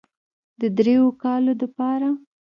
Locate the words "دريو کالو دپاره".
0.77-2.07